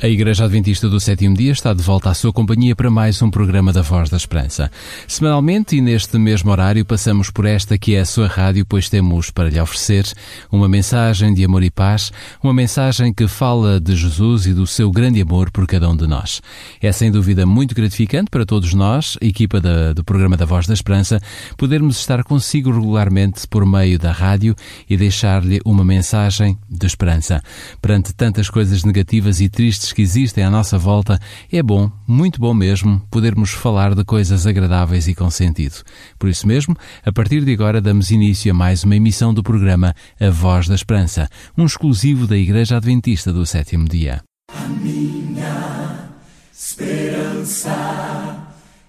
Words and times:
A 0.00 0.06
Igreja 0.06 0.44
Adventista 0.44 0.88
do 0.88 1.00
Sétimo 1.00 1.36
Dia 1.36 1.50
está 1.50 1.74
de 1.74 1.82
volta 1.82 2.08
à 2.08 2.14
sua 2.14 2.32
companhia 2.32 2.76
para 2.76 2.88
mais 2.88 3.20
um 3.20 3.28
programa 3.28 3.72
da 3.72 3.82
Voz 3.82 4.08
da 4.08 4.16
Esperança. 4.16 4.70
Semanalmente 5.08 5.74
e 5.74 5.80
neste 5.80 6.16
mesmo 6.18 6.52
horário 6.52 6.84
passamos 6.84 7.30
por 7.30 7.44
esta 7.44 7.76
que 7.76 7.96
é 7.96 8.00
a 8.00 8.04
sua 8.04 8.28
rádio, 8.28 8.64
pois 8.64 8.88
temos 8.88 9.32
para 9.32 9.50
lhe 9.50 9.60
oferecer 9.60 10.06
uma 10.52 10.68
mensagem 10.68 11.34
de 11.34 11.44
amor 11.44 11.64
e 11.64 11.70
paz, 11.70 12.12
uma 12.40 12.54
mensagem 12.54 13.12
que 13.12 13.26
fala 13.26 13.80
de 13.80 13.96
Jesus 13.96 14.46
e 14.46 14.54
do 14.54 14.68
seu 14.68 14.88
grande 14.92 15.20
amor 15.20 15.50
por 15.50 15.66
cada 15.66 15.90
um 15.90 15.96
de 15.96 16.06
nós. 16.06 16.40
É 16.80 16.92
sem 16.92 17.10
dúvida 17.10 17.44
muito 17.44 17.74
gratificante 17.74 18.30
para 18.30 18.46
todos 18.46 18.72
nós, 18.74 19.18
equipa 19.20 19.60
da, 19.60 19.92
do 19.94 20.04
programa 20.04 20.36
da 20.36 20.44
Voz 20.44 20.64
da 20.68 20.74
Esperança, 20.74 21.20
podermos 21.56 21.98
estar 21.98 22.22
consigo 22.22 22.70
regularmente 22.70 23.48
por 23.48 23.66
meio 23.66 23.98
da 23.98 24.12
rádio 24.12 24.54
e 24.88 24.96
deixar-lhe 24.96 25.60
uma 25.64 25.84
mensagem 25.84 26.56
de 26.70 26.86
esperança. 26.86 27.42
Perante 27.82 28.14
tantas 28.14 28.48
coisas 28.48 28.84
negativas 28.84 29.40
e 29.40 29.48
tristes 29.48 29.87
que 29.92 30.02
existem 30.02 30.44
à 30.44 30.50
nossa 30.50 30.78
volta, 30.78 31.18
é 31.52 31.62
bom, 31.62 31.90
muito 32.06 32.40
bom 32.40 32.54
mesmo, 32.54 33.00
podermos 33.10 33.50
falar 33.50 33.94
de 33.94 34.04
coisas 34.04 34.46
agradáveis 34.46 35.08
e 35.08 35.14
com 35.14 35.30
sentido. 35.30 35.82
Por 36.18 36.28
isso 36.28 36.46
mesmo, 36.46 36.76
a 37.04 37.12
partir 37.12 37.44
de 37.44 37.52
agora 37.52 37.80
damos 37.80 38.10
início 38.10 38.50
a 38.50 38.54
mais 38.54 38.84
uma 38.84 38.96
emissão 38.96 39.32
do 39.32 39.42
programa 39.42 39.94
A 40.20 40.30
Voz 40.30 40.68
da 40.68 40.74
Esperança, 40.74 41.28
um 41.56 41.64
exclusivo 41.64 42.26
da 42.26 42.36
Igreja 42.36 42.76
Adventista 42.76 43.32
do 43.32 43.44
Sétimo 43.46 43.88
Dia. 43.88 44.22
A 44.52 44.68
minha 44.68 46.08
esperança 46.52 47.74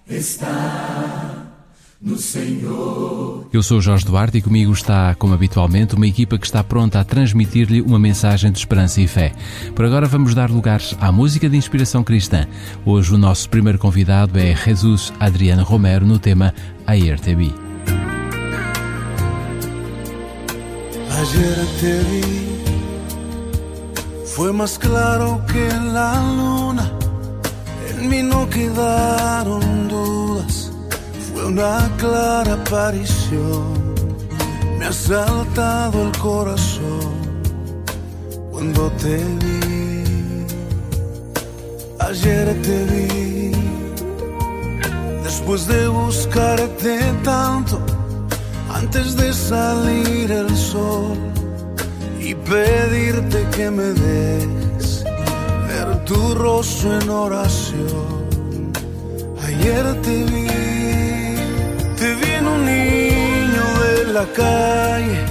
está 0.08 1.39
no 2.00 2.16
Senhor. 2.16 3.46
Eu 3.52 3.62
sou 3.62 3.80
Jorge 3.80 4.06
Duarte 4.06 4.38
e 4.38 4.42
comigo 4.42 4.72
está, 4.72 5.14
como 5.14 5.34
habitualmente, 5.34 5.94
uma 5.94 6.06
equipa 6.06 6.38
que 6.38 6.46
está 6.46 6.64
pronta 6.64 7.00
a 7.00 7.04
transmitir-lhe 7.04 7.82
uma 7.82 7.98
mensagem 7.98 8.50
de 8.50 8.58
esperança 8.58 9.00
e 9.00 9.06
fé. 9.06 9.32
Por 9.74 9.84
agora 9.84 10.06
vamos 10.06 10.34
dar 10.34 10.50
lugar 10.50 10.80
à 11.00 11.12
música 11.12 11.48
de 11.48 11.56
inspiração 11.56 12.02
cristã. 12.02 12.46
Hoje 12.86 13.14
o 13.14 13.18
nosso 13.18 13.48
primeiro 13.50 13.78
convidado 13.78 14.38
é 14.38 14.54
Jesus 14.54 15.12
Adriano 15.20 15.62
Romero 15.62 16.06
no 16.06 16.18
tema 16.18 16.54
Ayer 16.86 17.18
Te 17.20 17.34
Vi. 17.34 17.52
Ayer 21.20 21.66
te 21.78 21.98
vi, 22.08 22.24
fue 24.24 24.52
más 24.54 24.78
claro 24.78 25.42
que 25.46 25.68
la 25.92 26.18
luna, 26.18 26.90
en 27.90 28.08
mí 28.08 28.22
no 28.22 28.48
quedaron 28.48 29.86
dudas, 29.86 30.59
fue 31.40 31.48
una 31.48 31.90
clara 31.96 32.54
aparición, 32.54 33.94
me 34.78 34.86
ha 34.86 34.92
saltado 34.92 36.02
el 36.02 36.18
corazón 36.18 37.14
cuando 38.50 38.90
te 39.02 39.16
vi, 39.16 40.46
ayer 41.98 42.46
te 42.62 42.84
vi, 42.84 43.52
después 45.22 45.66
de 45.66 45.88
buscarte 45.88 46.98
tanto, 47.24 47.80
antes 48.74 49.16
de 49.16 49.32
salir 49.32 50.30
el 50.30 50.54
sol 50.56 51.16
y 52.20 52.34
pedirte 52.34 53.46
que 53.56 53.70
me 53.70 53.88
dejes 54.06 55.04
ver 55.68 56.04
tu 56.04 56.34
rostro 56.34 57.00
en 57.00 57.08
oración. 57.08 58.20
Ayer 59.46 60.00
te 60.02 60.24
vi, 60.24 60.79
la 64.12 64.26
calle, 64.32 65.24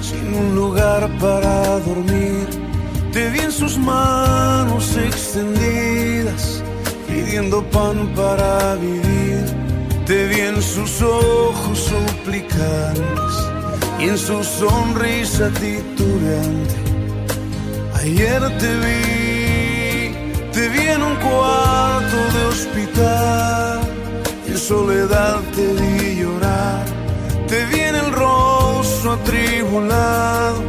sin 0.00 0.34
un 0.34 0.54
lugar 0.54 1.08
para 1.18 1.78
dormir. 1.80 2.46
Te 3.12 3.28
vi 3.30 3.40
en 3.40 3.52
sus 3.52 3.76
manos 3.76 4.96
extendidas, 4.96 6.62
pidiendo 7.08 7.62
pan 7.70 8.08
para 8.14 8.76
vivir. 8.76 9.44
Te 10.06 10.26
vi 10.28 10.40
en 10.40 10.62
sus 10.62 11.02
ojos 11.02 11.78
suplicantes 11.78 13.34
y 13.98 14.04
en 14.08 14.18
su 14.18 14.42
sonrisa 14.44 15.50
titubeante. 15.50 16.76
Ayer 18.00 18.40
te 18.58 18.70
vi, 18.84 20.14
te 20.52 20.68
vi 20.68 20.82
en 20.88 21.02
un 21.02 21.16
cuarto 21.16 22.16
de 22.34 22.46
hospital, 22.46 23.80
en 24.46 24.58
soledad 24.58 25.40
te 25.54 25.66
vi 25.74 26.20
llorar. 26.20 27.00
Te 27.50 27.64
vi 27.64 27.80
rostro 28.20 29.12
atribulado 29.12 30.60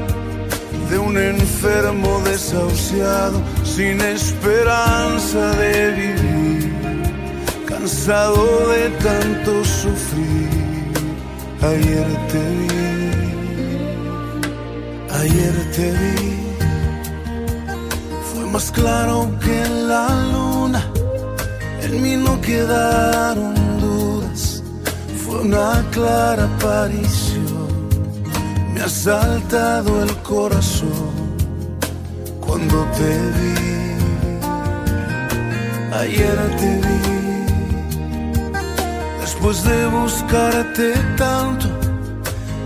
de 0.89 0.97
un 0.97 1.17
enfermo 1.17 2.22
desahuciado, 2.25 3.38
sin 3.63 4.01
esperanza 4.01 5.41
de 5.61 5.91
vivir 5.91 6.41
cansado 7.81 8.69
de 8.69 8.90
tanto 9.07 9.51
sufrir. 9.66 10.50
Ayer 11.61 12.07
te 12.31 12.44
vi, 12.59 12.67
ayer 15.22 15.56
te 15.75 15.88
vi, 16.01 16.29
fue 18.29 18.45
más 18.53 18.72
claro 18.72 19.31
que 19.44 19.57
la 19.91 20.07
luna, 20.31 20.81
en 21.84 22.01
mí 22.03 22.13
no 22.17 22.40
quedaron 22.41 23.53
dudas, 23.79 24.63
fue 25.23 25.41
una 25.41 25.84
clara 25.91 26.44
aparición, 26.56 27.30
ha 28.83 28.89
saltado 28.89 30.01
el 30.01 30.15
corazón 30.23 31.13
cuando 32.39 32.83
te 32.97 33.11
vi. 33.35 33.61
Ayer 35.93 36.37
te 36.57 36.71
vi 36.85 37.01
después 39.19 39.63
de 39.63 39.85
buscarte 39.87 40.93
tanto, 41.15 41.67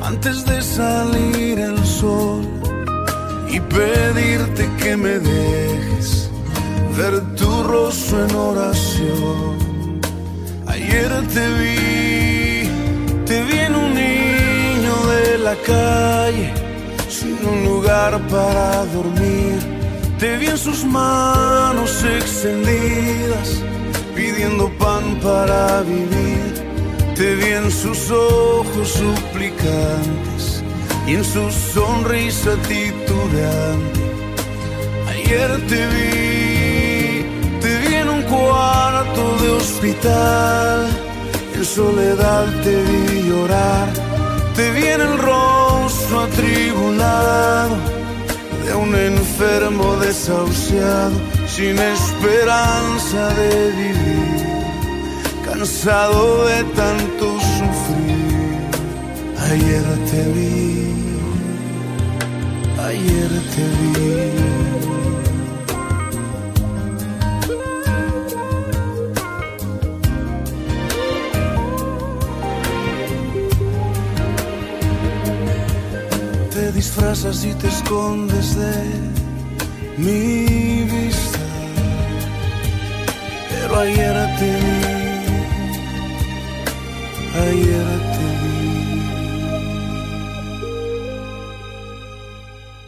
antes 0.02 0.46
de 0.46 0.62
salir 0.62 1.60
el 1.60 1.84
sol 1.86 2.48
y 3.50 3.60
pedirte 3.60 4.70
que 4.82 4.96
me 4.96 5.20
dejes 5.20 6.30
ver 6.98 7.20
tu 7.36 7.64
rostro 7.64 8.26
en 8.26 8.36
oración. 8.36 9.56
Ayer 10.68 11.10
te 11.34 11.46
vi, 11.60 12.70
te 13.26 13.44
vi 13.44 13.58
en 13.60 13.76
un 13.76 13.95
la 15.46 15.56
calle, 15.58 16.52
sin 17.08 17.38
un 17.46 17.64
lugar 17.66 18.20
para 18.36 18.84
dormir. 18.98 19.58
Te 20.18 20.38
vi 20.38 20.48
en 20.48 20.58
sus 20.58 20.84
manos 20.84 21.92
extendidas 22.04 23.48
pidiendo 24.16 24.66
pan 24.84 25.04
para 25.22 25.82
vivir. 25.82 26.52
Te 27.16 27.36
vi 27.36 27.50
en 27.62 27.70
sus 27.70 28.00
ojos 28.10 28.88
suplicantes 29.02 30.64
y 31.08 31.12
en 31.20 31.24
su 31.24 31.44
sonrisa 31.76 32.52
titubeante. 32.72 34.04
Ayer 35.12 35.50
te 35.72 35.82
vi, 35.94 37.26
te 37.62 37.72
vi 37.82 37.94
en 38.04 38.10
un 38.10 38.22
cuarto 38.24 39.24
de 39.42 39.50
hospital. 39.60 40.88
En 41.56 41.66
soledad 41.66 42.46
te 42.64 42.76
vi 42.88 43.30
llorar. 43.30 44.05
Te 44.56 44.72
vi 44.72 44.86
en 44.88 45.02
el 45.02 45.18
rostro 45.18 46.22
atribulado 46.22 47.76
de 48.66 48.74
un 48.74 48.96
enfermo 48.96 49.98
desahuciado 49.98 51.12
sin 51.46 51.78
esperanza 51.78 53.34
de 53.34 53.72
vivir, 53.72 54.46
cansado 55.46 56.46
de 56.46 56.64
tanto 56.74 57.38
sufrir. 57.58 58.56
Ayer 59.52 59.84
te 60.10 60.24
vi, 60.36 60.94
ayer 62.80 63.32
te 63.54 63.66
vi. 63.80 65.05
Disfrazas 76.96 77.44
y 77.44 77.54
te 77.56 77.68
escondes 77.68 78.56
de 78.56 78.74
mi 79.98 80.84
vista 80.86 81.40
pero 83.50 83.80
ayer 83.80 84.16
te 84.40 84.46
vi, 84.46 85.36
ayer 87.38 88.00
vi. 88.18 88.35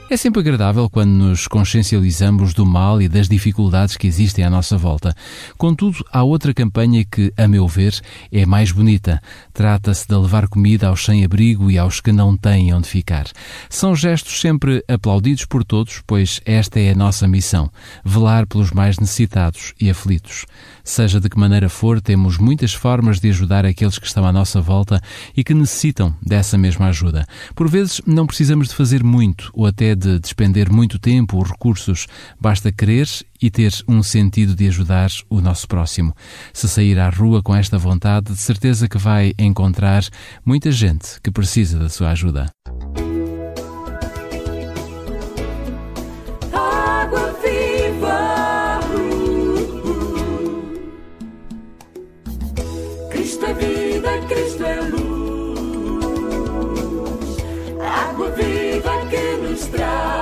É 0.09 0.15
sempre 0.15 0.39
agradável 0.39 0.89
quando 0.89 1.09
nos 1.09 1.49
consciencializamos 1.49 2.53
do 2.53 2.65
mal 2.65 3.01
e 3.01 3.09
das 3.09 3.27
dificuldades 3.27 3.97
que 3.97 4.07
existem 4.07 4.45
à 4.45 4.49
nossa 4.49 4.77
volta. 4.77 5.13
Contudo, 5.57 5.97
há 6.13 6.23
outra 6.23 6.53
campanha 6.53 7.03
que, 7.03 7.33
a 7.35 7.45
meu 7.45 7.67
ver, 7.67 7.99
é 8.31 8.45
mais 8.45 8.71
bonita. 8.71 9.21
Trata-se 9.53 10.07
de 10.07 10.15
levar 10.15 10.47
comida 10.47 10.87
aos 10.87 11.03
sem-abrigo 11.03 11.69
e 11.69 11.77
aos 11.77 11.99
que 11.99 12.13
não 12.13 12.37
têm 12.37 12.73
onde 12.73 12.87
ficar. 12.87 13.25
São 13.69 13.93
gestos 13.93 14.39
sempre 14.39 14.81
aplaudidos 14.87 15.43
por 15.43 15.65
todos, 15.65 16.01
pois 16.07 16.39
esta 16.45 16.79
é 16.79 16.91
a 16.91 16.95
nossa 16.95 17.27
missão: 17.27 17.69
velar 18.05 18.47
pelos 18.47 18.71
mais 18.71 18.97
necessitados 18.99 19.73
e 19.77 19.89
aflitos. 19.89 20.45
Seja 20.87 21.19
de 21.19 21.27
que 21.27 21.37
maneira 21.37 21.67
for, 21.67 21.99
temos 21.99 22.37
muitas 22.37 22.73
formas 22.73 23.19
de 23.19 23.29
ajudar 23.29 23.65
aqueles 23.65 23.99
que 23.99 24.07
estão 24.07 24.25
à 24.25 24.31
nossa 24.31 24.61
volta 24.61 25.01
e 25.35 25.43
que 25.43 25.53
necessitam 25.53 26.15
dessa 26.25 26.57
mesma 26.57 26.87
ajuda. 26.87 27.25
Por 27.53 27.67
vezes, 27.67 28.01
não 28.07 28.25
precisamos 28.25 28.69
de 28.69 28.73
fazer 28.73 29.03
muito 29.03 29.51
ou 29.53 29.65
até 29.65 29.93
de 29.93 30.17
despender 30.17 30.71
muito 30.71 30.97
tempo 30.97 31.35
ou 31.35 31.43
recursos. 31.43 32.07
Basta 32.39 32.71
querer 32.71 33.05
e 33.41 33.51
ter 33.51 33.73
um 33.85 34.01
sentido 34.01 34.55
de 34.55 34.65
ajudar 34.69 35.09
o 35.29 35.41
nosso 35.41 35.67
próximo. 35.67 36.15
Se 36.53 36.69
sair 36.69 36.97
à 36.97 37.09
rua 37.09 37.43
com 37.43 37.53
esta 37.53 37.77
vontade, 37.77 38.31
de 38.31 38.39
certeza 38.39 38.87
que 38.87 38.97
vai 38.97 39.33
encontrar 39.37 40.05
muita 40.45 40.71
gente 40.71 41.19
que 41.21 41.29
precisa 41.29 41.77
da 41.77 41.89
sua 41.89 42.11
ajuda. 42.11 42.56
Cristo 53.27 53.45
é 53.45 53.53
vida, 53.55 54.09
Cristo 54.29 54.63
é 54.63 54.79
luz. 54.83 55.59
Água 57.81 58.29
viva 58.29 59.05
que 59.09 59.35
nos 59.41 59.67
traz 59.67 60.16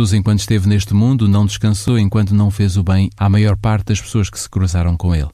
Jesus, 0.00 0.14
enquanto 0.14 0.38
esteve 0.38 0.66
neste 0.66 0.94
mundo, 0.94 1.28
não 1.28 1.44
descansou 1.44 1.98
enquanto 1.98 2.34
não 2.34 2.50
fez 2.50 2.78
o 2.78 2.82
bem 2.82 3.10
à 3.18 3.28
maior 3.28 3.54
parte 3.54 3.88
das 3.88 4.00
pessoas 4.00 4.30
que 4.30 4.40
se 4.40 4.48
cruzaram 4.48 4.96
com 4.96 5.14
ele. 5.14 5.28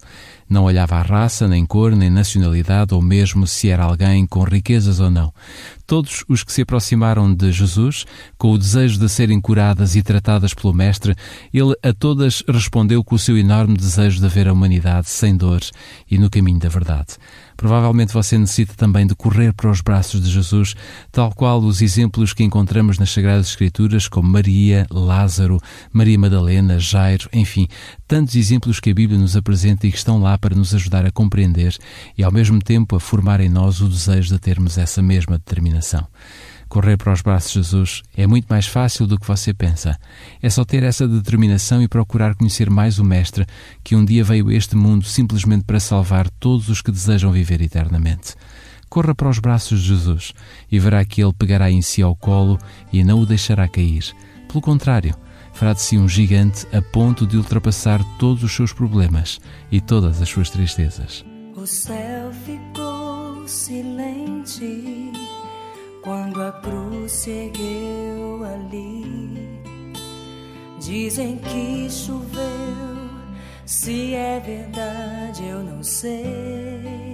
Não 0.49 0.65
olhava 0.65 0.97
a 0.97 1.03
raça, 1.03 1.47
nem 1.47 1.65
cor, 1.65 1.95
nem 1.95 2.11
nacionalidade, 2.11 2.93
ou 2.93 3.01
mesmo 3.01 3.47
se 3.47 3.69
era 3.69 3.85
alguém 3.85 4.27
com 4.27 4.43
riquezas 4.43 4.99
ou 4.99 5.09
não. 5.09 5.33
Todos 5.87 6.25
os 6.29 6.43
que 6.43 6.53
se 6.53 6.63
aproximaram 6.63 7.33
de 7.33 7.53
Jesus, 7.53 8.07
com 8.37 8.51
o 8.51 8.59
desejo 8.59 8.99
de 8.99 9.09
serem 9.09 9.41
curadas 9.41 9.95
e 9.95 10.03
tratadas 10.03 10.53
pelo 10.53 10.75
Mestre, 10.75 11.15
ele 11.55 11.75
a 11.81 11.93
todas 11.93 12.43
respondeu 12.49 13.05
com 13.05 13.14
o 13.14 13.19
seu 13.21 13.38
enorme 13.38 13.76
desejo 13.76 14.21
de 14.21 14.29
ver 14.29 14.49
a 14.49 14.52
humanidade 14.52 15.09
sem 15.09 15.37
dor 15.37 15.61
e 16.11 16.19
no 16.19 16.29
caminho 16.29 16.59
da 16.59 16.69
verdade. 16.69 17.14
Provavelmente 17.57 18.13
você 18.13 18.37
necessita 18.37 18.75
também 18.75 19.07
de 19.07 19.15
correr 19.15 19.53
para 19.53 19.71
os 19.71 19.81
braços 19.81 20.23
de 20.23 20.31
Jesus, 20.31 20.75
tal 21.11 21.33
qual 21.35 21.61
os 21.61 21.81
exemplos 21.81 22.33
que 22.33 22.45
encontramos 22.45 22.99
nas 22.99 23.11
Sagradas 23.11 23.49
Escrituras, 23.49 24.09
como 24.09 24.29
Maria, 24.29 24.87
Lázaro, 24.91 25.61
Maria 25.93 26.19
Madalena, 26.19 26.79
Jairo, 26.79 27.29
enfim, 27.33 27.67
tantos 28.07 28.37
exemplos 28.37 28.81
que 28.81 28.91
a 28.91 28.95
Bíblia 28.95 29.19
nos 29.19 29.37
apresenta 29.37 29.87
e 29.87 29.91
que 29.91 29.97
estão 29.97 30.21
lá 30.21 30.37
para 30.37 30.55
nos 30.55 30.75
ajudar 30.75 31.07
a 31.07 31.11
compreender 31.11 31.77
e, 32.17 32.23
ao 32.23 32.33
mesmo 32.33 32.61
tempo, 32.61 32.97
a 32.97 33.01
formar 33.01 33.41
em 33.41 33.49
nós 33.49 33.81
o 33.81 33.89
desejo 33.89 34.35
de 34.35 34.39
termos 34.39 34.79
essa 34.79 35.01
mesma 35.01 35.39
determinação. 35.39 36.07
Correr 36.68 36.96
para 36.96 37.12
os 37.12 37.23
braços 37.23 37.52
de 37.52 37.58
Jesus 37.58 38.02
é 38.16 38.26
muito 38.26 38.46
mais 38.49 38.66
fácil 38.66 39.06
do 39.06 39.18
que 39.18 39.26
você 39.26 39.54
pensa. 39.54 39.96
É 40.42 40.50
só 40.50 40.64
ter 40.64 40.82
essa 40.82 41.06
determinação 41.06 41.80
e 41.82 41.88
procurar 41.88 42.35
conhecer 42.35 42.68
mais 42.68 42.99
o 42.99 43.04
Mestre 43.04 43.46
que 43.85 43.94
um 43.94 44.04
dia 44.04 44.25
veio 44.25 44.49
a 44.49 44.54
este 44.54 44.76
mundo 44.76 45.04
simplesmente 45.04 45.64
para 45.64 45.78
salvar 45.78 46.28
todos 46.28 46.68
os 46.68 46.82
que 46.82 46.90
desejam 46.90 47.30
viver 47.30 47.62
eternamente. 47.62 48.35
Corra 48.88 49.14
para 49.14 49.28
os 49.28 49.38
braços 49.38 49.80
de 49.80 49.88
Jesus 49.88 50.32
e 50.70 50.78
verá 50.78 51.04
que 51.04 51.23
Ele 51.23 51.32
pegará 51.32 51.70
em 51.70 51.82
si 51.82 52.02
ao 52.02 52.16
colo 52.16 52.58
e 52.92 53.04
não 53.04 53.20
o 53.20 53.26
deixará 53.26 53.68
cair. 53.68 54.04
Pelo 54.49 54.61
contrário, 54.61 55.14
fará 55.52 55.73
de 55.73 55.80
si 55.80 55.96
um 55.96 56.08
gigante 56.08 56.66
a 56.76 56.82
ponto 56.82 57.26
de 57.26 57.37
ultrapassar 57.37 58.02
todos 58.18 58.42
os 58.42 58.54
seus 58.54 58.73
problemas 58.73 59.40
e 59.70 59.80
todas 59.80 60.20
as 60.20 60.28
suas 60.28 60.50
tristezas. 60.50 61.25
O 61.54 61.66
céu 61.66 62.32
ficou 62.44 63.46
silente 63.49 65.12
quando 66.07 66.41
a 66.41 66.53
cruz 66.53 67.11
se 67.11 67.31
ergueu 67.31 68.45
ali. 68.45 69.61
Dizem 70.79 71.37
que 71.39 71.91
choveu, 71.91 72.47
se 73.65 74.15
é 74.15 74.39
verdade 74.39 75.45
eu 75.49 75.65
não 75.65 75.83
sei. 75.83 77.13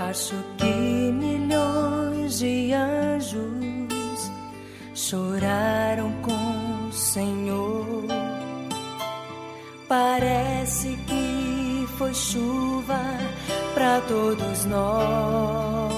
Acho 0.00 0.34
que 0.58 1.12
milhões 1.12 2.40
de 2.40 2.72
anjos 2.72 4.32
choraram 4.96 6.10
com 6.22 6.88
o 6.88 6.92
Senhor. 6.92 8.04
Parece 9.86 10.96
que 11.06 11.41
foi 12.02 12.14
chuva 12.14 13.00
para 13.74 14.00
todos 14.00 14.64
nós. 14.64 15.92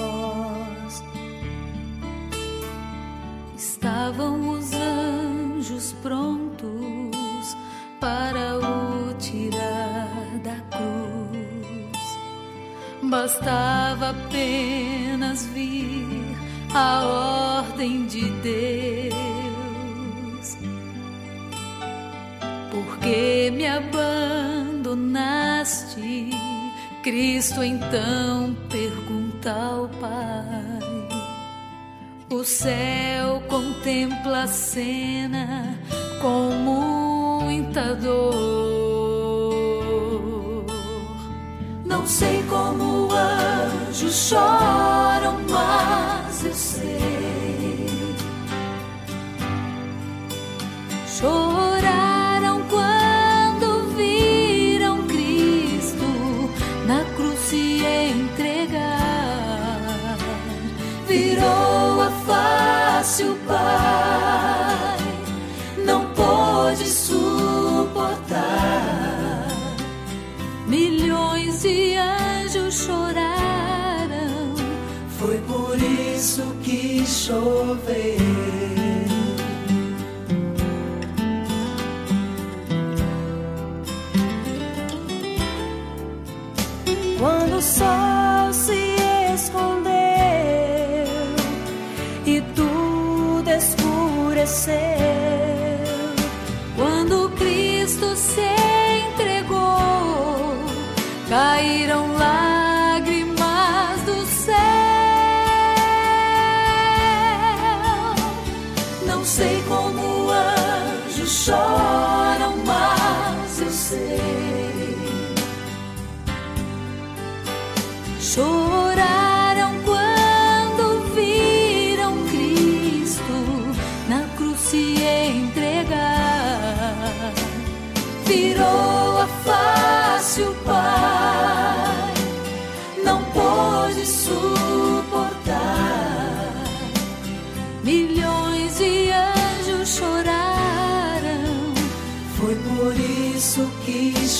Estavam 3.57 4.49
os 4.49 4.71
anjos 4.71 5.95
prontos 6.03 7.57
para 7.99 8.59
o 8.59 9.15
tirar 9.15 10.37
da 10.43 10.57
cruz. 10.69 11.97
Bastava 13.01 14.11
apenas 14.11 15.47
vir 15.47 16.37
a 16.71 17.03
ordem 17.63 18.05
de 18.05 18.29
Deus. 18.41 19.15
Porque 22.69 23.49
me 23.51 23.65
abandonaram. 23.65 25.54
Cristo 27.05 27.63
então 27.63 28.57
pergunta 28.67 29.51
ao 29.51 29.87
Pai. 29.87 31.07
O 32.31 32.43
céu 32.43 33.43
contempla 33.47 34.41
a 34.41 34.47
cena 34.47 35.77
com 36.19 36.49
muita 36.49 37.93
dor. 37.93 38.33
Não 41.85 42.07
sei 42.07 42.41
como 42.49 43.09
anjos 43.13 44.27
choram, 44.27 45.44
o 63.23 63.35
Pai, 63.47 64.97
não 65.85 66.05
pôde 66.13 66.87
suportar. 66.87 68.25
Milhões 70.67 71.61
de 71.61 71.95
anjos 71.95 72.85
choraram. 72.85 74.53
Foi 75.17 75.37
por 75.47 75.77
isso 75.77 76.43
que 76.61 77.05
choveu. 77.05 78.34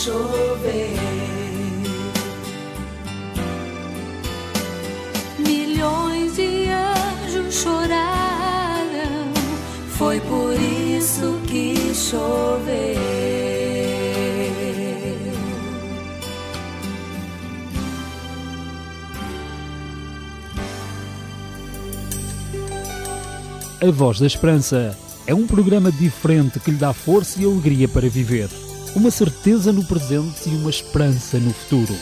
Que 0.06 0.12
choveu. 0.12 0.96
Milhões 5.40 6.36
de 6.36 6.70
anjos 6.70 7.56
choraram. 7.56 9.34
Foi 9.90 10.20
por 10.22 10.54
isso 10.54 11.40
que 11.48 11.94
choveu. 11.96 12.76
A 23.82 23.92
Voz 23.92 24.20
da 24.20 24.26
Esperança 24.26 24.98
é 25.28 25.34
um 25.34 25.46
programa 25.46 25.92
diferente 25.92 26.60
que 26.60 26.72
lhe 26.72 26.78
dá 26.78 26.94
força 26.94 27.42
e 27.42 27.46
alegria 27.46 27.88
para 27.88 28.10
viver. 28.10 28.65
Uma 28.96 29.12
certeza 29.12 29.74
no 29.74 29.84
presente 29.84 30.50
e 30.50 30.56
uma 30.56 30.70
esperança 30.70 31.38
no 31.38 31.52
futuro. 31.52 31.94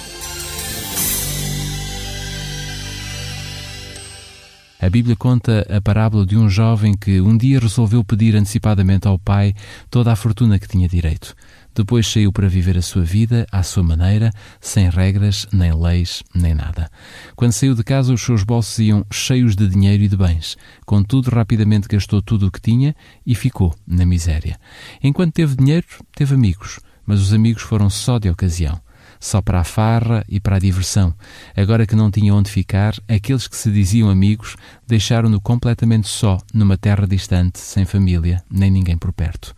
A 4.80 4.90
Bíblia 4.90 5.16
conta 5.16 5.66
a 5.76 5.82
parábola 5.82 6.24
de 6.24 6.38
um 6.38 6.48
jovem 6.48 6.94
que 6.94 7.20
um 7.20 7.36
dia 7.36 7.60
resolveu 7.60 8.04
pedir 8.04 8.36
antecipadamente 8.36 9.08
ao 9.08 9.18
pai 9.18 9.56
toda 9.90 10.12
a 10.12 10.16
fortuna 10.16 10.60
que 10.60 10.68
tinha 10.68 10.88
direito. 10.88 11.34
Depois 11.76 12.08
saiu 12.08 12.32
para 12.32 12.48
viver 12.48 12.78
a 12.78 12.82
sua 12.82 13.04
vida 13.04 13.48
à 13.52 13.64
sua 13.64 13.84
maneira, 13.84 14.32
sem 14.62 14.90
regras, 14.90 15.48
nem 15.52 15.74
leis, 15.74 16.24
nem 16.34 16.54
nada. 16.54 16.90
Quando 17.36 17.52
saiu 17.52 17.74
de 17.74 17.84
casa, 17.84 18.14
os 18.14 18.22
seus 18.22 18.44
bolsos 18.44 18.80
iam 18.80 19.06
cheios 19.12 19.56
de 19.56 19.68
dinheiro 19.68 20.04
e 20.04 20.08
de 20.08 20.16
bens. 20.16 20.58
Contudo, 20.86 21.30
rapidamente 21.30 21.88
gastou 21.88 22.22
tudo 22.22 22.48
o 22.48 22.52
que 22.52 22.62
tinha 22.62 22.96
e 23.26 23.34
ficou 23.34 23.76
na 23.88 24.06
miséria. 24.06 24.60
Enquanto 25.02 25.34
teve 25.34 25.56
dinheiro, 25.56 25.88
teve 26.16 26.36
amigos, 26.36 26.80
mas 27.06 27.20
os 27.20 27.34
amigos 27.34 27.64
foram 27.64 27.90
só 27.90 28.20
de 28.20 28.30
ocasião 28.30 28.80
só 29.24 29.42
para 29.42 29.62
a 29.62 29.64
farra 29.64 30.26
e 30.28 30.38
para 30.38 30.58
a 30.58 30.60
diversão. 30.60 31.14
Agora 31.56 31.88
que 31.88 31.96
não 31.96 32.12
tinha 32.12 32.36
onde 32.36 32.52
ficar, 32.52 32.94
aqueles 33.08 33.48
que 33.48 33.56
se 33.56 33.72
diziam 33.72 34.10
amigos 34.10 34.58
deixaram-no 34.86 35.40
completamente 35.40 36.10
só, 36.10 36.38
numa 36.54 36.78
terra 36.78 37.08
distante, 37.08 37.58
sem 37.58 37.86
família, 37.86 38.44
nem 38.52 38.70
ninguém 38.70 38.98
por 38.98 39.14
perto. 39.14 39.56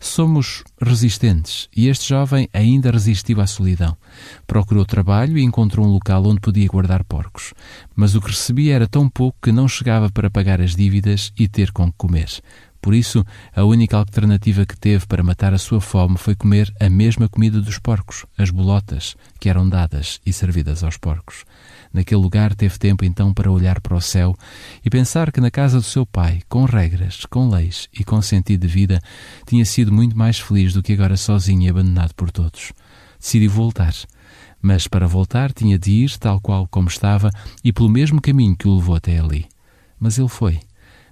Somos 0.00 0.64
resistentes 0.82 1.68
e 1.76 1.86
este 1.88 2.08
jovem 2.08 2.48
ainda 2.52 2.90
resistiu 2.90 3.40
à 3.40 3.46
solidão. 3.46 3.96
Procurou 4.48 4.84
trabalho 4.84 5.38
e 5.38 5.44
encontrou 5.44 5.86
um 5.86 5.92
local 5.92 6.26
onde 6.26 6.40
podia 6.40 6.66
guardar 6.66 7.04
porcos. 7.04 7.54
Mas 7.94 8.16
o 8.16 8.20
que 8.20 8.30
recebia 8.30 8.74
era 8.74 8.88
tão 8.88 9.08
pouco 9.08 9.38
que 9.40 9.52
não 9.52 9.68
chegava 9.68 10.10
para 10.10 10.28
pagar 10.28 10.60
as 10.60 10.74
dívidas 10.74 11.32
e 11.38 11.46
ter 11.46 11.70
com 11.70 11.86
que 11.86 11.96
comer. 11.96 12.42
Por 12.84 12.94
isso, 12.94 13.24
a 13.56 13.64
única 13.64 13.96
alternativa 13.96 14.66
que 14.66 14.76
teve 14.76 15.06
para 15.06 15.22
matar 15.22 15.54
a 15.54 15.58
sua 15.58 15.80
fome 15.80 16.18
foi 16.18 16.34
comer 16.34 16.70
a 16.78 16.90
mesma 16.90 17.30
comida 17.30 17.58
dos 17.58 17.78
porcos, 17.78 18.26
as 18.36 18.50
bolotas, 18.50 19.16
que 19.40 19.48
eram 19.48 19.66
dadas 19.66 20.20
e 20.26 20.34
servidas 20.34 20.84
aos 20.84 20.98
porcos. 20.98 21.46
Naquele 21.94 22.20
lugar 22.20 22.54
teve 22.54 22.78
tempo 22.78 23.02
então 23.02 23.32
para 23.32 23.50
olhar 23.50 23.80
para 23.80 23.96
o 23.96 24.02
céu 24.02 24.36
e 24.84 24.90
pensar 24.90 25.32
que 25.32 25.40
na 25.40 25.50
casa 25.50 25.78
do 25.78 25.82
seu 25.82 26.04
pai, 26.04 26.42
com 26.46 26.66
regras, 26.66 27.24
com 27.24 27.48
leis 27.48 27.88
e 27.98 28.04
com 28.04 28.20
sentido 28.20 28.66
de 28.66 28.68
vida, 28.74 29.00
tinha 29.46 29.64
sido 29.64 29.90
muito 29.90 30.14
mais 30.14 30.38
feliz 30.38 30.74
do 30.74 30.82
que 30.82 30.92
agora 30.92 31.16
sozinho 31.16 31.62
e 31.62 31.70
abandonado 31.70 32.12
por 32.14 32.30
todos. 32.30 32.70
Decidiu 33.18 33.50
voltar. 33.50 33.94
Mas 34.60 34.86
para 34.86 35.06
voltar 35.06 35.54
tinha 35.54 35.78
de 35.78 35.90
ir 35.90 36.18
tal 36.18 36.38
qual 36.38 36.68
como 36.68 36.88
estava 36.88 37.30
e 37.64 37.72
pelo 37.72 37.88
mesmo 37.88 38.20
caminho 38.20 38.54
que 38.54 38.68
o 38.68 38.76
levou 38.76 38.94
até 38.94 39.18
ali. 39.18 39.46
Mas 39.98 40.18
ele 40.18 40.28
foi. 40.28 40.60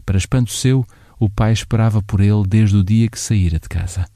Para 0.05 0.19
espanto 0.19 0.50
seu, 0.50 0.85
o 1.25 1.31
pai 1.31 1.52
esperava 1.52 2.02
por 2.02 2.21
ele 2.21 2.43
desde 2.49 2.76
o 2.76 2.83
dia 2.83 3.09
que 3.09 3.17
saíra 3.17 3.57
de 3.61 3.69
casa. 3.69 4.07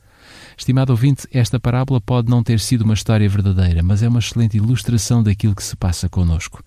Estimado 0.59 0.91
ouvinte, 0.91 1.29
esta 1.31 1.61
parábola 1.61 2.01
pode 2.01 2.29
não 2.29 2.43
ter 2.43 2.59
sido 2.59 2.83
uma 2.83 2.95
história 2.95 3.29
verdadeira, 3.29 3.81
mas 3.81 4.03
é 4.03 4.09
uma 4.09 4.19
excelente 4.19 4.57
ilustração 4.57 5.23
daquilo 5.23 5.55
que 5.55 5.63
se 5.63 5.77
passa 5.77 6.09
conosco. 6.09 6.65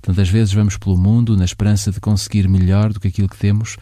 Tantas 0.00 0.28
vezes 0.28 0.54
vamos 0.54 0.76
pelo 0.76 0.96
mundo 0.96 1.36
na 1.36 1.44
esperança 1.44 1.90
de 1.90 1.98
conseguir 1.98 2.48
melhor 2.48 2.92
do 2.92 3.00
que 3.00 3.08
aquilo 3.08 3.28
que 3.28 3.36
temos. 3.36 3.78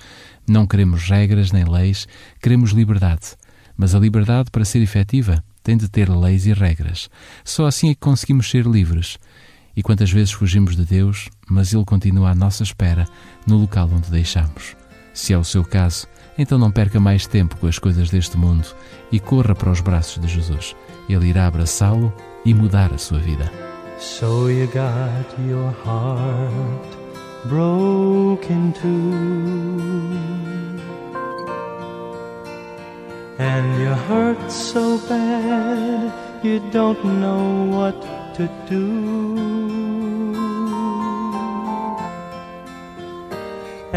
Não 0.48 0.66
queremos 0.66 1.02
regras 1.02 1.52
nem 1.52 1.64
leis, 1.64 2.08
queremos 2.40 2.70
liberdade. 2.70 3.36
Mas 3.76 3.94
a 3.94 3.98
liberdade, 3.98 4.50
para 4.50 4.64
ser 4.64 4.80
efetiva, 4.80 5.44
tem 5.62 5.76
de 5.76 5.90
ter 5.90 6.08
leis 6.08 6.46
e 6.46 6.54
regras. 6.54 7.10
Só 7.44 7.66
assim 7.66 7.90
é 7.90 7.94
que 7.94 8.00
conseguimos 8.00 8.48
ser 8.48 8.64
livres. 8.64 9.18
E 9.76 9.82
quantas 9.82 10.10
vezes 10.10 10.32
fugimos 10.32 10.74
de 10.74 10.86
Deus, 10.86 11.28
mas 11.46 11.74
Ele 11.74 11.84
continua 11.84 12.30
à 12.30 12.34
nossa 12.34 12.62
espera 12.62 13.06
no 13.46 13.58
local 13.58 13.90
onde 13.92 14.10
deixamos. 14.10 14.77
Se 15.18 15.32
é 15.32 15.37
o 15.37 15.42
seu 15.42 15.64
caso, 15.64 16.06
então 16.38 16.56
não 16.56 16.70
perca 16.70 17.00
mais 17.00 17.26
tempo 17.26 17.56
com 17.56 17.66
as 17.66 17.76
coisas 17.76 18.08
deste 18.08 18.38
mundo 18.38 18.68
e 19.10 19.18
corra 19.18 19.52
para 19.52 19.68
os 19.68 19.80
braços 19.80 20.22
de 20.22 20.28
Jesus. 20.28 20.76
Ele 21.08 21.26
irá 21.26 21.48
abraçá-lo 21.48 22.12
e 22.44 22.54
mudar 22.54 22.94
a 22.94 22.98
sua 22.98 23.18
vida. 23.18 23.50
So 23.98 24.48
you 24.48 24.68
got 24.68 25.26
your 25.44 25.75
heart 25.84 26.87
broken 27.46 28.72
too. 28.80 29.80
And 33.40 33.80
you're 33.80 33.98
hurt 34.08 34.52
so 34.52 34.98
bad 35.08 36.12
you 36.44 36.60
don't 36.70 37.04
know 37.04 37.76
what 37.76 38.00
to 38.37 38.48
do. 38.70 39.97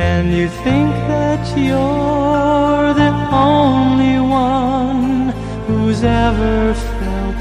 And 0.03 0.33
you 0.33 0.47
think 0.65 0.91
that 1.13 1.43
you're 1.57 2.93
the 3.03 3.11
only 3.49 4.17
one 4.19 5.29
who's 5.67 6.03
ever 6.03 6.73
felt 6.73 7.39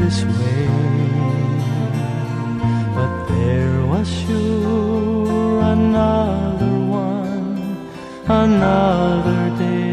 this 0.00 0.18
way. 0.36 0.68
But 2.96 3.12
there 3.34 3.86
was 3.92 4.08
sure 4.22 5.60
another 5.76 6.74
one, 7.06 7.76
another 8.44 9.42
day. 9.58 9.92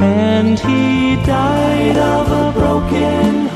And 0.00 0.58
he 0.58 1.16
died 1.24 1.96
of 1.96 2.26
a 2.44 2.46
broken 2.58 3.47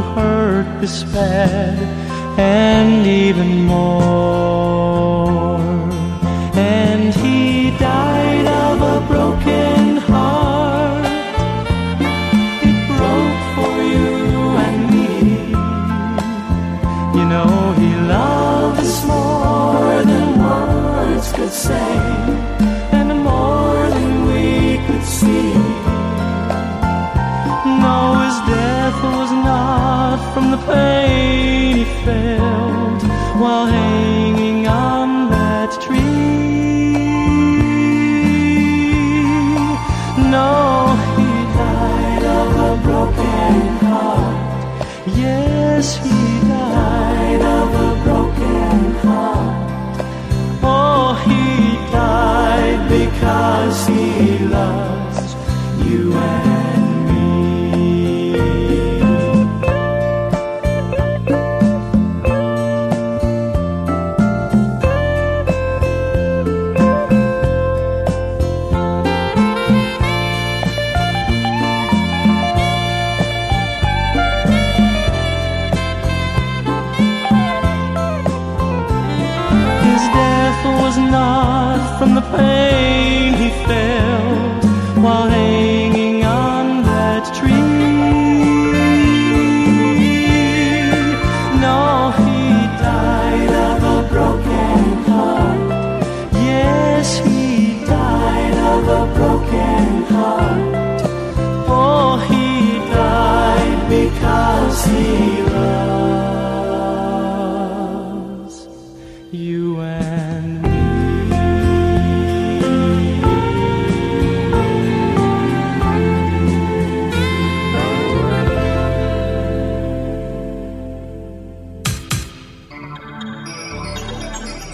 hurt 0.00 0.80
this 0.80 1.04
bad 1.04 1.78
and 2.38 3.06
even 3.06 3.66
more. 3.66 4.79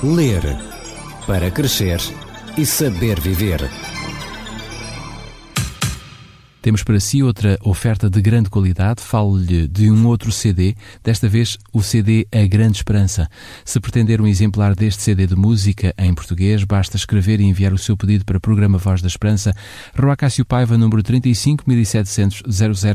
Ler 0.03 0.43
para 1.27 1.51
crescer 1.51 2.01
e 2.59 2.67
saber 2.67 3.19
viver. 3.19 3.96
Temos 6.67 6.83
para 6.83 6.99
si 6.99 7.23
outra 7.23 7.57
oferta 7.63 8.11
de 8.11 8.21
grande 8.21 8.51
qualidade. 8.51 9.01
Falo-lhe 9.01 9.69
de 9.69 9.89
um 9.89 10.05
outro 10.09 10.33
CD, 10.33 10.75
desta 11.01 11.29
vez 11.29 11.57
o 11.73 11.81
CD 11.81 12.27
A 12.33 12.45
Grande 12.45 12.79
Esperança. 12.79 13.29
Se 13.65 13.79
pretender 13.79 14.21
um 14.21 14.27
exemplar 14.27 14.75
deste 14.75 15.01
CD 15.01 15.29
de 15.29 15.37
música 15.37 15.95
em 15.97 16.13
português, 16.13 16.65
basta 16.65 16.97
escrever 16.97 17.41
e 17.41 17.45
enviar 17.45 17.73
o 17.73 17.79
seu 17.79 17.97
pedido 17.97 18.25
para 18.25 18.41
programa 18.41 18.79
Voz 18.79 19.01
da 19.01 19.07
Esperança, 19.07 19.55
Rua 19.97 20.17
Cássio 20.17 20.45
Paiva, 20.45 20.77
número 20.77 21.05
35700 21.05 22.43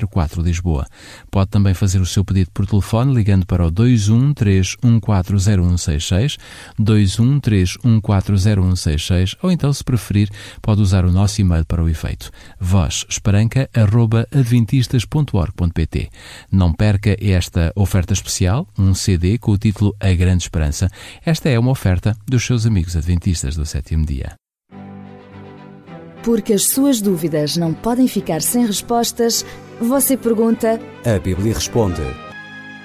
004, 0.09 0.41
Lisboa. 0.41 0.85
Pode 1.31 1.49
também 1.49 1.73
fazer 1.73 2.01
o 2.01 2.05
seu 2.05 2.25
pedido 2.25 2.51
por 2.53 2.67
telefone 2.67 3.13
ligando 3.13 3.45
para 3.45 3.65
o 3.65 3.71
213140166, 3.71 6.37
213140166, 6.77 9.37
ou 9.41 9.49
então, 9.49 9.71
se 9.71 9.81
preferir, 9.81 10.29
pode 10.61 10.81
usar 10.81 11.05
o 11.05 11.11
nosso 11.11 11.39
e-mail 11.39 11.65
para 11.65 11.81
o 11.81 11.87
efeito. 11.87 12.29
Voz 12.59 13.05
Esperanca 13.07 13.60
adventistas.org.pt. 13.73 16.09
Não 16.51 16.73
perca 16.73 17.15
esta 17.19 17.71
oferta 17.75 18.13
especial, 18.13 18.67
um 18.77 18.93
CD 18.93 19.37
com 19.37 19.51
o 19.51 19.57
título 19.57 19.95
A 19.99 20.13
Grande 20.13 20.43
Esperança. 20.43 20.89
Esta 21.25 21.49
é 21.49 21.59
uma 21.59 21.71
oferta 21.71 22.15
dos 22.27 22.45
seus 22.45 22.65
amigos 22.65 22.95
adventistas 22.95 23.55
do 23.55 23.65
sétimo 23.65 24.05
dia. 24.05 24.33
Porque 26.23 26.53
as 26.53 26.67
suas 26.67 27.01
dúvidas 27.01 27.57
não 27.57 27.73
podem 27.73 28.07
ficar 28.07 28.41
sem 28.41 28.65
respostas, 28.65 29.45
você 29.79 30.15
pergunta. 30.15 30.79
A 31.03 31.19
Bíblia 31.19 31.53
responde. 31.53 32.01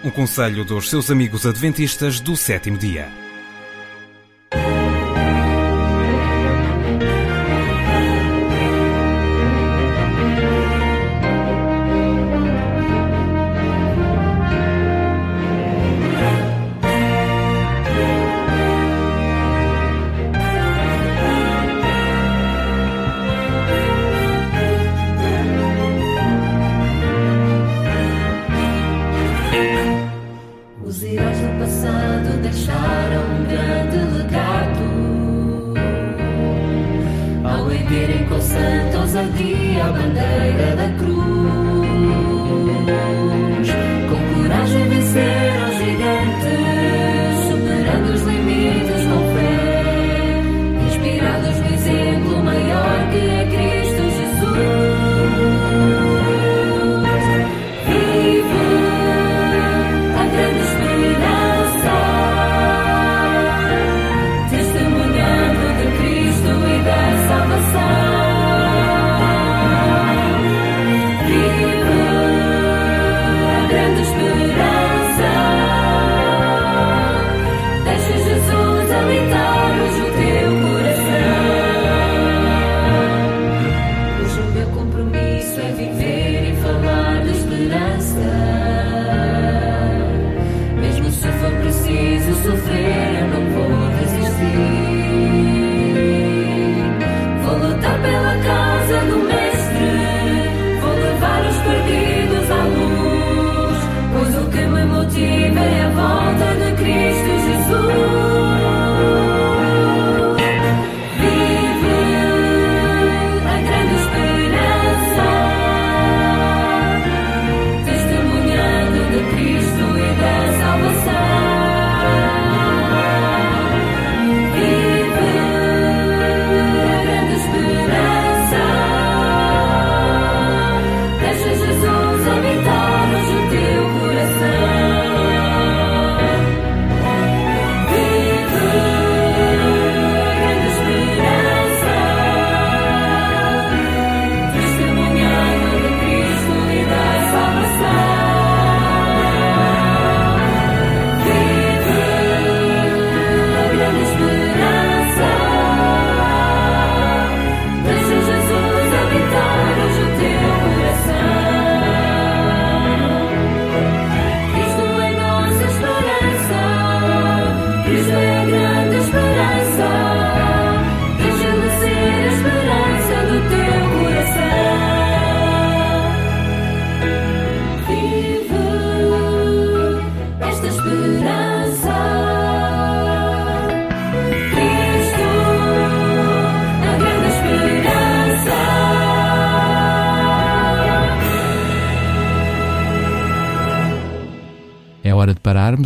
Um 0.02 0.10
conselho 0.10 0.64
dos 0.64 0.88
seus 0.88 1.10
amigos 1.10 1.46
adventistas 1.46 2.20
do 2.20 2.36
sétimo 2.36 2.78
dia. 2.78 3.25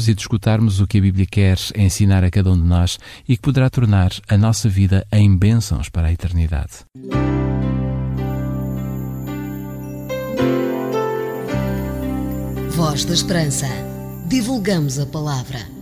E 0.08 0.14
de 0.14 0.20
escutarmos 0.20 0.80
o 0.80 0.86
que 0.86 0.98
a 0.98 1.00
Bíblia 1.00 1.26
quer 1.30 1.58
ensinar 1.76 2.24
a 2.24 2.30
cada 2.30 2.50
um 2.50 2.56
de 2.56 2.66
nós 2.66 2.98
e 3.28 3.36
que 3.36 3.42
poderá 3.42 3.68
tornar 3.68 4.10
a 4.28 4.36
nossa 4.36 4.68
vida 4.68 5.06
em 5.12 5.36
bênçãos 5.36 5.88
para 5.88 6.08
a 6.08 6.12
eternidade. 6.12 6.84
Voz 12.70 13.04
da 13.04 13.14
Esperança. 13.14 13.66
Divulgamos 14.26 14.98
a 14.98 15.06
palavra. 15.06 15.79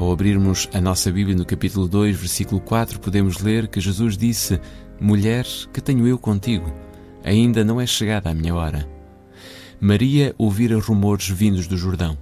Ao 0.00 0.10
abrirmos 0.10 0.66
a 0.72 0.80
nossa 0.80 1.12
Bíblia 1.12 1.36
no 1.36 1.44
capítulo 1.44 1.86
2, 1.86 2.16
versículo 2.16 2.58
4, 2.58 2.98
podemos 3.00 3.40
ler 3.40 3.68
que 3.68 3.82
Jesus 3.82 4.16
disse: 4.16 4.58
Mulher, 4.98 5.44
que 5.74 5.80
tenho 5.82 6.08
eu 6.08 6.16
contigo? 6.16 6.72
Ainda 7.22 7.62
não 7.62 7.78
é 7.78 7.86
chegada 7.86 8.30
a 8.30 8.34
minha 8.34 8.54
hora. 8.54 8.88
Maria 9.78 10.34
ouvira 10.38 10.80
rumores 10.80 11.28
vindos 11.28 11.66
do 11.66 11.76
Jordão. 11.76 12.16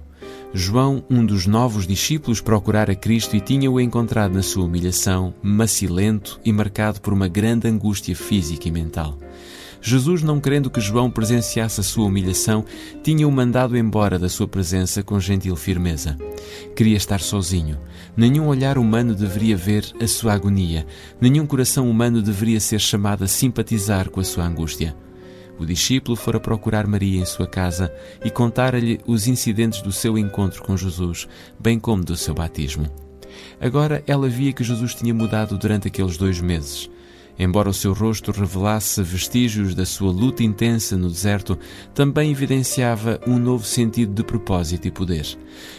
João, 0.53 1.05
um 1.09 1.25
dos 1.25 1.47
novos 1.47 1.87
discípulos, 1.87 2.41
procurara 2.41 2.93
Cristo 2.93 3.37
e 3.37 3.39
tinha-o 3.39 3.79
encontrado 3.79 4.33
na 4.33 4.43
sua 4.43 4.65
humilhação, 4.65 5.33
macilento 5.41 6.37
e 6.43 6.51
marcado 6.51 6.99
por 6.99 7.13
uma 7.13 7.29
grande 7.29 7.69
angústia 7.69 8.13
física 8.13 8.67
e 8.67 8.71
mental. 8.71 9.17
Jesus, 9.81 10.21
não 10.21 10.39
querendo 10.39 10.69
que 10.69 10.81
João 10.81 11.09
presenciasse 11.09 11.79
a 11.79 11.83
sua 11.83 12.05
humilhação, 12.05 12.65
tinha-o 13.01 13.31
mandado 13.31 13.77
embora 13.77 14.19
da 14.19 14.27
sua 14.27 14.47
presença 14.47 15.01
com 15.01 15.19
gentil 15.19 15.55
firmeza. 15.55 16.17
Queria 16.75 16.97
estar 16.97 17.21
sozinho. 17.21 17.77
Nenhum 18.15 18.47
olhar 18.47 18.77
humano 18.77 19.15
deveria 19.15 19.55
ver 19.55 19.85
a 20.01 20.07
sua 20.07 20.33
agonia. 20.33 20.85
Nenhum 21.21 21.45
coração 21.45 21.89
humano 21.89 22.21
deveria 22.21 22.59
ser 22.59 22.79
chamado 22.79 23.23
a 23.23 23.27
simpatizar 23.27 24.09
com 24.09 24.19
a 24.19 24.23
sua 24.23 24.45
angústia. 24.45 24.95
O 25.57 25.65
discípulo 25.65 26.15
fora 26.15 26.39
procurar 26.39 26.87
Maria 26.87 27.21
em 27.21 27.25
sua 27.25 27.47
casa 27.47 27.93
e 28.23 28.29
contar-lhe 28.29 28.99
os 29.05 29.27
incidentes 29.27 29.81
do 29.81 29.91
seu 29.91 30.17
encontro 30.17 30.63
com 30.63 30.77
Jesus, 30.77 31.27
bem 31.59 31.77
como 31.77 32.03
do 32.03 32.15
seu 32.15 32.33
batismo. 32.33 32.85
Agora 33.59 34.03
ela 34.07 34.29
via 34.29 34.53
que 34.53 34.63
Jesus 34.63 34.95
tinha 34.95 35.13
mudado 35.13 35.57
durante 35.57 35.87
aqueles 35.87 36.17
dois 36.17 36.39
meses. 36.39 36.89
Embora 37.39 37.69
o 37.69 37.73
seu 37.73 37.93
rosto 37.93 38.31
revelasse 38.31 39.01
vestígios 39.01 39.73
da 39.73 39.85
sua 39.85 40.11
luta 40.11 40.43
intensa 40.43 40.97
no 40.97 41.07
deserto, 41.07 41.57
também 41.93 42.31
evidenciava 42.31 43.17
um 43.25 43.39
novo 43.39 43.65
sentido 43.65 44.13
de 44.13 44.23
propósito 44.23 44.89
e 44.89 44.91
poder. 44.91 45.25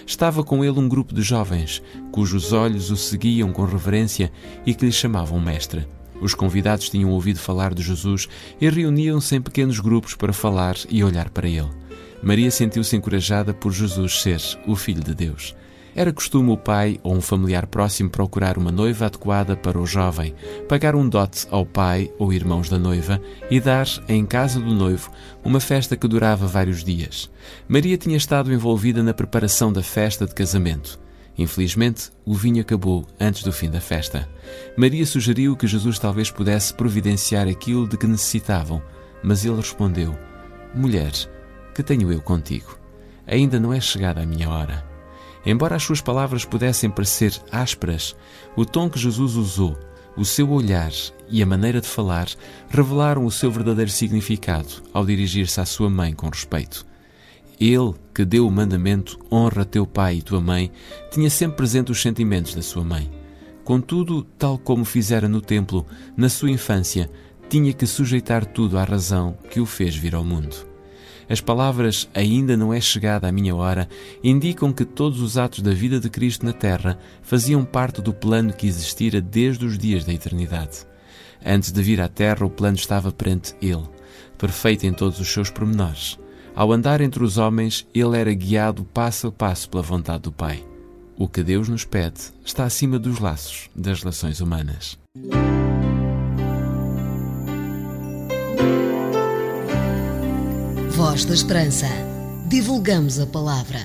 Estava 0.07 0.42
com 0.42 0.64
ele 0.64 0.81
um 0.81 0.88
grupo 0.88 1.14
de 1.14 1.20
jovens, 1.20 1.83
cujos 2.11 2.55
olhos 2.55 2.90
o 2.90 2.96
seguiam 2.96 3.53
com 3.53 3.66
reverência 3.66 4.33
e 4.64 4.75
que 4.75 4.87
lhe 4.87 4.92
chamavam 4.92 5.38
mestre. 5.38 5.87
Os 6.23 6.35
convidados 6.35 6.88
tinham 6.88 7.11
ouvido 7.11 7.38
falar 7.38 7.75
de 7.75 7.83
Jesus 7.83 8.27
e 8.59 8.68
reuniam-se 8.68 9.37
em 9.37 9.42
pequenos 9.42 9.81
grupos 9.81 10.14
para 10.14 10.33
falar 10.33 10.77
e 10.88 11.05
olhar 11.05 11.29
para 11.29 11.49
ele. 11.49 11.68
Maria 12.23 12.51
sentiu-se 12.51 12.96
encorajada 12.96 13.53
por 13.53 13.73
Jesus 13.73 14.20
ser 14.20 14.40
o 14.66 14.75
Filho 14.75 15.03
de 15.03 15.14
Deus. 15.14 15.55
Era 16.01 16.15
costume 16.15 16.51
o 16.51 16.57
pai 16.57 16.99
ou 17.03 17.15
um 17.15 17.21
familiar 17.21 17.67
próximo 17.67 18.09
procurar 18.09 18.57
uma 18.57 18.73
noiva 18.73 19.05
adequada 19.05 19.55
para 19.55 19.79
o 19.79 19.85
jovem, 19.85 20.35
pagar 20.67 20.97
um 20.97 21.07
dote 21.07 21.47
ao 21.51 21.67
pai 21.67 22.11
ou 22.19 22.33
irmãos 22.33 22.71
da 22.71 22.79
noiva 22.79 23.21
e 23.51 23.61
dar, 23.61 23.87
em 24.09 24.25
casa 24.25 24.59
do 24.59 24.75
noivo, 24.75 25.11
uma 25.45 25.61
festa 25.61 25.99
que 25.99 26.09
durava 26.09 26.47
vários 26.47 26.83
dias. 26.83 27.31
Maria 27.69 27.99
tinha 27.99 28.17
estado 28.17 28.51
envolvida 28.51 29.03
na 29.03 29.13
preparação 29.13 29.71
da 29.71 29.83
festa 29.83 30.25
de 30.25 30.35
casamento. 30.35 30.99
Infelizmente, 31.37 32.11
o 32.25 32.33
vinho 32.33 32.63
acabou 32.63 33.07
antes 33.21 33.43
do 33.43 33.53
fim 33.53 33.69
da 33.69 33.79
festa. 33.79 34.27
Maria 34.79 35.05
sugeriu 35.05 35.55
que 35.55 35.67
Jesus 35.67 35.99
talvez 35.99 36.31
pudesse 36.31 36.73
providenciar 36.73 37.47
aquilo 37.47 37.87
de 37.87 37.99
que 37.99 38.07
necessitavam, 38.07 38.83
mas 39.23 39.45
ele 39.45 39.57
respondeu: 39.57 40.17
Mulher, 40.75 41.13
que 41.75 41.83
tenho 41.83 42.11
eu 42.11 42.23
contigo? 42.23 42.79
Ainda 43.27 43.61
não 43.61 43.71
é 43.71 43.79
chegada 43.83 44.23
a 44.23 44.27
minha 44.27 44.49
hora. 44.49 44.89
Embora 45.44 45.76
as 45.76 45.83
suas 45.83 46.00
palavras 46.00 46.44
pudessem 46.44 46.90
parecer 46.90 47.33
ásperas, 47.50 48.14
o 48.57 48.64
tom 48.64 48.90
que 48.90 48.98
Jesus 48.98 49.37
usou, 49.37 49.79
o 50.16 50.24
seu 50.24 50.50
olhar 50.50 50.92
e 51.29 51.42
a 51.42 51.46
maneira 51.46 51.81
de 51.81 51.87
falar 51.87 52.29
revelaram 52.68 53.24
o 53.24 53.31
seu 53.31 53.50
verdadeiro 53.50 53.90
significado 53.90 54.68
ao 54.92 55.07
dirigir-se 55.07 55.61
à 55.61 55.64
sua 55.64 55.88
mãe 55.88 56.12
com 56.12 56.29
respeito. 56.29 56.87
Ele, 57.59 57.94
que 58.14 58.24
deu 58.24 58.46
o 58.46 58.50
mandamento 58.50 59.18
honra 59.31 59.64
teu 59.64 59.87
pai 59.87 60.16
e 60.16 60.22
tua 60.22 60.40
mãe, 60.40 60.70
tinha 61.11 61.29
sempre 61.29 61.59
presente 61.59 61.92
os 61.92 62.00
sentimentos 62.00 62.55
da 62.55 62.62
sua 62.62 62.83
mãe. 62.83 63.11
Contudo, 63.64 64.22
tal 64.38 64.59
como 64.59 64.85
fizera 64.85 65.29
no 65.29 65.40
templo, 65.40 65.87
na 66.16 66.29
sua 66.29 66.50
infância, 66.50 67.11
tinha 67.48 67.72
que 67.72 67.87
sujeitar 67.87 68.46
tudo 68.46 68.79
à 68.79 68.85
razão 68.85 69.37
que 69.50 69.61
o 69.61 69.66
fez 69.66 69.94
vir 69.94 70.14
ao 70.14 70.24
mundo. 70.24 70.70
As 71.31 71.40
palavras 71.40 72.11
ainda 72.12 72.57
não 72.57 72.75
é 72.75 72.81
chegada 72.81 73.29
a 73.29 73.33
minha 73.33 73.55
hora 73.55 73.88
indicam 74.23 74.73
que 74.73 74.85
todos 74.85 75.21
os 75.21 75.38
atos 75.38 75.61
da 75.61 75.71
vida 75.71 76.01
de 76.01 76.11
Cristo 76.11 76.45
na 76.45 76.53
terra 76.53 76.99
faziam 77.23 77.64
parte 77.64 78.03
do 78.03 78.12
plano 78.12 78.53
que 78.53 78.66
existira 78.66 79.21
desde 79.21 79.64
os 79.64 79.79
dias 79.79 80.05
da 80.05 80.12
eternidade. 80.12 80.79
Antes 81.47 81.71
de 81.71 81.81
vir 81.81 82.01
à 82.01 82.09
terra, 82.09 82.45
o 82.45 82.51
plano 82.51 82.77
estava 82.77 83.12
perante 83.12 83.55
ele, 83.62 83.88
perfeito 84.37 84.85
em 84.85 84.93
todos 84.93 85.21
os 85.21 85.29
seus 85.29 85.51
pormenores. 85.51 86.19
Ao 86.53 86.73
andar 86.73 87.01
entre 87.01 87.23
os 87.23 87.38
homens, 87.38 87.87
ele 87.95 88.19
era 88.19 88.35
guiado 88.35 88.85
passo 88.85 89.29
a 89.29 89.33
passo 89.33 89.71
pela 89.71 89.85
vontade 89.85 90.25
do 90.25 90.33
Pai. 90.33 90.64
O 91.16 91.29
que 91.29 91.45
Deus 91.45 91.69
nos 91.69 91.85
pede 91.85 92.21
está 92.45 92.64
acima 92.64 92.99
dos 92.99 93.21
laços 93.21 93.71
das 93.77 94.01
relações 94.01 94.40
humanas. 94.40 94.99
Voz 101.03 101.25
da 101.25 101.33
Esperança. 101.33 101.87
Divulgamos 102.47 103.19
a 103.19 103.27
palavra. 103.27 103.79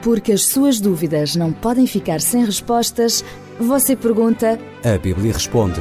Porque 0.00 0.30
as 0.30 0.44
suas 0.46 0.78
dúvidas 0.78 1.34
não 1.34 1.52
podem 1.52 1.84
ficar 1.84 2.20
sem 2.20 2.44
respostas, 2.44 3.24
você 3.58 3.96
pergunta. 3.96 4.56
A 4.84 4.96
Bíblia 4.96 5.32
responde. 5.32 5.80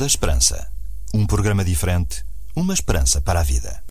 da 0.07 0.09
Esperança. 0.09 0.71
Um 1.13 1.25
programa 1.25 1.65
diferente, 1.65 2.23
uma 2.55 2.73
esperança 2.73 3.19
para 3.19 3.41
a 3.41 3.43
vida. 3.43 3.83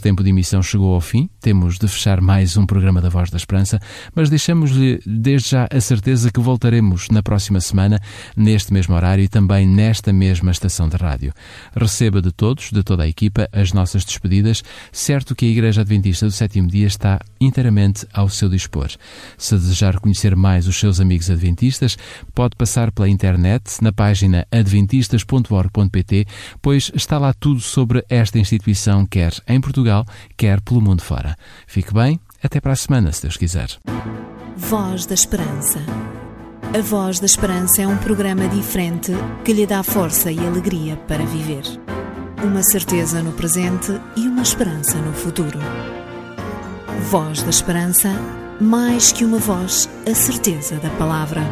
Nosso 0.00 0.02
tempo 0.02 0.24
de 0.24 0.30
emissão 0.30 0.62
chegou 0.62 0.94
ao 0.94 1.00
fim, 1.00 1.28
temos 1.42 1.78
de 1.78 1.86
fechar 1.86 2.22
mais 2.22 2.56
um 2.56 2.64
programa 2.64 3.02
da 3.02 3.10
Voz 3.10 3.28
da 3.28 3.36
Esperança, 3.36 3.78
mas 4.14 4.30
deixamos-lhe 4.30 4.98
desde 5.04 5.50
já 5.50 5.68
a 5.70 5.78
certeza 5.78 6.30
que 6.32 6.40
voltaremos 6.40 7.08
na 7.10 7.22
próxima 7.22 7.60
semana, 7.60 8.00
neste 8.34 8.72
mesmo 8.72 8.94
horário 8.94 9.22
e 9.22 9.28
também 9.28 9.66
nesta 9.66 10.10
mesma 10.10 10.52
estação 10.52 10.88
de 10.88 10.96
rádio. 10.96 11.34
Receba 11.76 12.22
de 12.22 12.32
todos, 12.32 12.70
de 12.70 12.82
toda 12.82 13.02
a 13.02 13.08
equipa, 13.08 13.46
as 13.52 13.74
nossas 13.74 14.02
despedidas, 14.02 14.62
certo 14.90 15.34
que 15.34 15.44
a 15.44 15.48
Igreja 15.48 15.82
Adventista 15.82 16.24
do 16.24 16.32
Sétimo 16.32 16.68
Dia 16.68 16.86
está 16.86 17.20
inteiramente 17.38 18.06
ao 18.14 18.28
seu 18.30 18.48
dispor. 18.48 18.88
Se 19.36 19.54
desejar 19.54 20.00
conhecer 20.00 20.34
mais 20.34 20.66
os 20.66 20.76
seus 20.76 20.98
amigos 20.98 21.30
adventistas, 21.30 21.98
pode 22.34 22.56
passar 22.56 22.90
pela 22.90 23.08
internet 23.08 23.82
na 23.82 23.92
página 23.92 24.46
adventistas.org.pt, 24.50 26.26
pois 26.62 26.90
está 26.94 27.18
lá 27.18 27.34
tudo 27.34 27.60
sobre 27.60 28.02
esta 28.08 28.38
instituição, 28.38 29.04
quer 29.04 29.34
em 29.46 29.60
Portugal, 30.00 30.06
quer 30.36 30.60
pelo 30.60 30.80
mundo 30.80 31.02
fora. 31.02 31.36
Fique 31.66 31.92
bem, 31.92 32.20
até 32.42 32.60
para 32.60 32.72
a 32.72 32.76
semana, 32.76 33.12
se 33.12 33.22
Deus 33.22 33.36
quiser. 33.36 33.68
Voz 34.56 35.06
da 35.06 35.14
Esperança. 35.14 35.80
A 36.74 36.80
Voz 36.80 37.18
da 37.18 37.26
Esperança 37.26 37.82
é 37.82 37.86
um 37.86 37.96
programa 37.96 38.46
diferente 38.48 39.12
que 39.44 39.52
lhe 39.52 39.66
dá 39.66 39.82
força 39.82 40.30
e 40.30 40.38
alegria 40.38 40.96
para 40.96 41.24
viver. 41.24 41.64
Uma 42.42 42.62
certeza 42.62 43.22
no 43.22 43.32
presente 43.32 43.92
e 44.16 44.20
uma 44.20 44.42
esperança 44.42 44.96
no 44.98 45.12
futuro. 45.12 45.58
Voz 47.10 47.42
da 47.42 47.50
Esperança, 47.50 48.10
mais 48.60 49.12
que 49.12 49.24
uma 49.24 49.38
voz, 49.38 49.88
a 50.10 50.14
certeza 50.14 50.76
da 50.76 50.90
palavra. 50.90 51.42